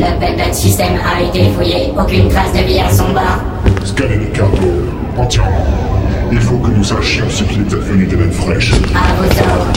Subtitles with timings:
[0.00, 3.42] pas été fouillé, aucune trace de vie à son bord.
[3.84, 4.68] Scanner le cargo,
[5.16, 5.66] entièrement.
[6.30, 8.72] Il faut que nous sachions ce qu'il est advenu de même fraîche.
[8.94, 9.72] À vos ordres.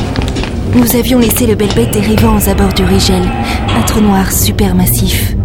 [0.76, 3.24] Nous avions laissé le Belbet dérivant aux abords du Rigel,
[3.78, 5.36] un trou noir supermassif.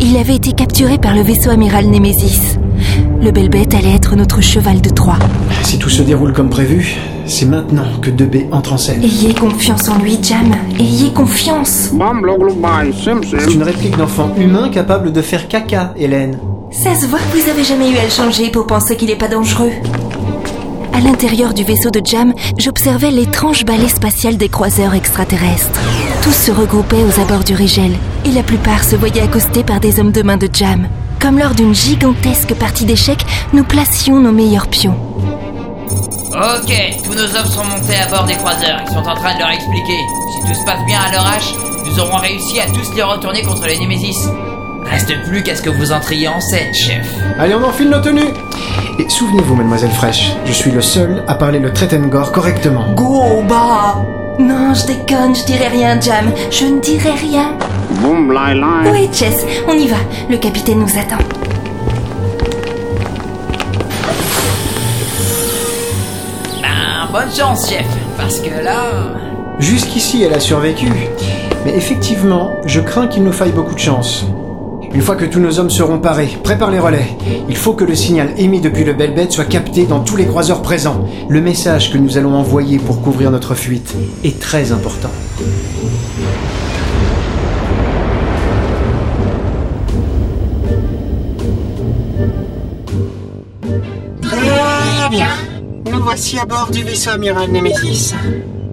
[0.00, 2.58] Il avait été capturé par le vaisseau amiral Nemesis.
[3.22, 5.18] Le Belbet allait être notre cheval de Troie.
[5.62, 6.96] Si tout se déroule comme prévu,
[7.26, 9.02] c'est maintenant que 2B entre en scène.
[9.02, 10.54] Ayez confiance en lui, Jam.
[10.78, 11.90] Ayez confiance.
[11.90, 16.38] C'est une réplique d'enfant humain capable de faire caca, Hélène.
[16.70, 19.16] Ça se voit que vous avez jamais eu à le changer pour penser qu'il est
[19.16, 19.70] pas dangereux.
[20.92, 25.80] À l'intérieur du vaisseau de Jam, j'observais l'étrange balai spatial des croiseurs extraterrestres.
[26.22, 27.92] Tous se regroupaient aux abords du Rigel,
[28.24, 30.86] et la plupart se voyaient accostés par des hommes de main de Jam.
[31.20, 34.94] Comme lors d'une gigantesque partie d'échecs, nous placions nos meilleurs pions.
[36.34, 36.72] Ok,
[37.04, 38.80] tous nos hommes sont montés à bord des croiseurs.
[38.84, 39.98] Ils sont en train de leur expliquer.
[40.32, 41.54] Si tout se passe bien à leur hache,
[41.86, 44.28] nous aurons réussi à tous les retourner contre les Némésis.
[44.84, 47.06] Reste plus qu'à ce que vous entriez en scène, chef.
[47.38, 48.34] Allez, on enfile nos tenues
[48.98, 52.92] Et souvenez-vous, mademoiselle Fraîche, je suis le seul à parler le Tretengor correctement.
[52.94, 54.04] Gros bas
[54.40, 56.32] Non, je déconne, je dirai rien, Jam.
[56.50, 57.52] Je ne dirai rien.
[58.90, 59.96] Oui, Chess, on y va.
[60.28, 61.22] Le capitaine nous attend.
[67.14, 67.86] Bonne chance, chef.
[68.16, 69.14] Parce que là...
[69.60, 70.88] Jusqu'ici, elle a survécu.
[71.64, 74.26] Mais effectivement, je crains qu'il nous faille beaucoup de chance.
[74.92, 77.06] Une fois que tous nos hommes seront parés, prépare les relais.
[77.48, 80.60] Il faut que le signal émis depuis le Belbet soit capté dans tous les croiseurs
[80.60, 81.06] présents.
[81.28, 85.10] Le message que nous allons envoyer pour couvrir notre fuite est très important.
[94.20, 95.53] Très bien.
[95.94, 98.14] Nous voici à bord du vaisseau amiral Nemesis.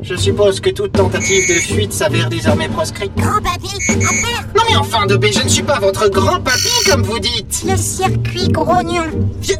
[0.02, 3.12] Je suppose que toute tentative de fuite s'avère désormais proscrite.
[3.16, 6.90] Grand papy, affaire Non mais enfin, de B, je ne suis pas votre grand papy,
[6.90, 9.04] comme vous dites le circuit grognon.
[9.40, 9.58] Vieux,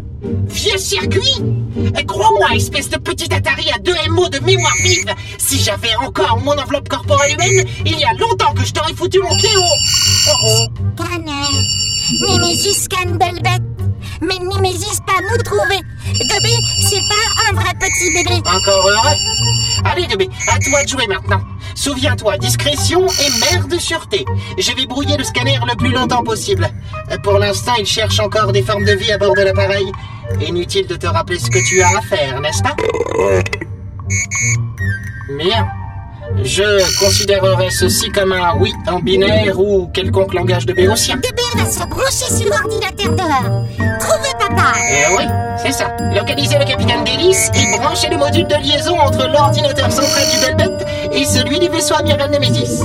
[0.50, 1.44] vieux circuit?
[1.96, 6.40] Eh, Crois-moi, espèce de petit atari à deux MO de mémoire vive Si j'avais encore
[6.44, 9.62] mon enveloppe corporelle humaine, il y a longtemps que je t'aurais foutu mon pied au...
[9.62, 10.68] Oh, oh.
[10.98, 11.60] Canner.
[12.28, 13.62] Némésis scanne belle bête.
[14.22, 15.80] Mais Némésis pas nous trouver.
[16.30, 16.56] Dobé,
[16.90, 18.36] c'est pas un vrai petit bébé.
[18.46, 19.18] Encore heureux
[19.84, 21.42] Allez, Debé, à toi de jouer maintenant.
[21.74, 24.26] Souviens-toi, discrétion et mère de sûreté.
[24.58, 26.70] Je vais brouiller le scanner le plus longtemps possible.
[27.24, 29.92] Pour l'instant, il cherche encore des formes de vie à bord de l'appareil.
[30.40, 32.76] Inutile de te rappeler ce que tu as à faire, n'est-ce pas?
[35.38, 35.68] Bien.
[36.44, 41.16] Je considérerais ceci comme un oui en binaire ou quelconque langage de béotien.
[41.18, 43.66] Bébé va se brancher sur l'ordinateur dehors.
[44.00, 44.74] Trouvez papa.
[44.90, 45.24] Eh oui,
[45.64, 45.96] c'est ça.
[46.16, 50.86] Localiser le capitaine d'hélice et brancher le module de liaison entre l'ordinateur central du Belbet
[51.14, 52.82] et celui du vaisseau amiral Nemesis.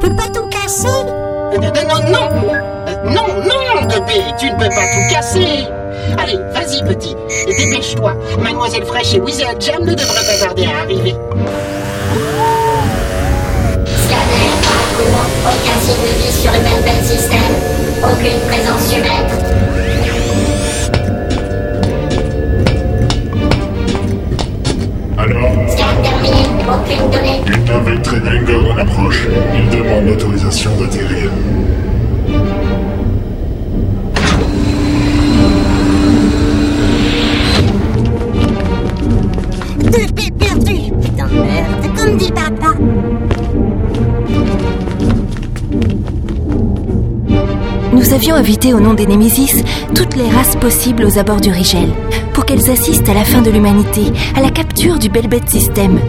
[0.00, 0.86] Peut pas tout casser?
[0.88, 2.28] Euh, Non, non,
[2.88, 5.66] Euh, non, non, Debé, tu ne peux pas tout casser.
[6.18, 7.14] Allez, vas-y, petit,
[7.46, 8.14] dépêche-toi.
[8.40, 11.14] Mademoiselle Fraîche et Wizard Jam ne devraient pas tarder à arriver.
[15.44, 17.54] Aucun signe de vie sur le Belbet système.
[18.04, 19.28] Aucune présence humaine.
[25.18, 27.40] Alors, Scan terminé, aucune donnée.
[27.46, 29.26] une navette Trenengor en approche.
[29.54, 31.30] Il demande l'autorisation d'atterrir.
[48.02, 49.62] Nous avions invité au nom des Némésis
[49.94, 51.88] toutes les races possibles aux abords du Rigel,
[52.34, 56.00] pour qu'elles assistent à la fin de l'humanité, à la capture du Belbet System.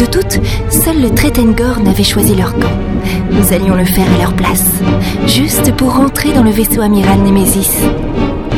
[0.00, 2.72] De toutes, seul le Tretengor n'avait choisi leur camp.
[3.30, 4.64] Nous allions le faire à leur place,
[5.26, 7.82] juste pour rentrer dans le vaisseau amiral Némésis.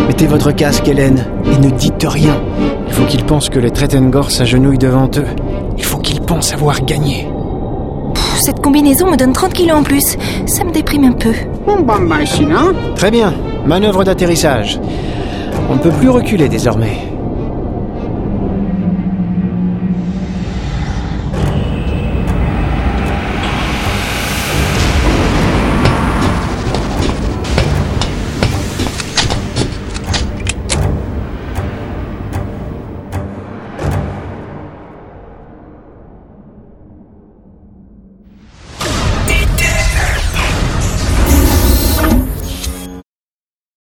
[0.07, 2.41] Mettez votre casque, Hélène, et ne dites rien.
[2.87, 5.27] Il faut qu'ils pensent que les Tretengor s'agenouillent devant eux.
[5.77, 7.29] Il faut qu'ils pensent avoir gagné.
[8.39, 11.33] Cette combinaison me donne 30 kilos en plus, ça me déprime un peu.
[12.95, 13.35] Très bien,
[13.67, 14.81] manœuvre d'atterrissage.
[15.69, 16.99] On ne peut plus reculer désormais.